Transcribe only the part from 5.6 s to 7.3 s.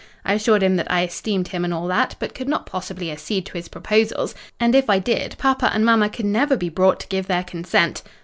and mamma could never be brought to give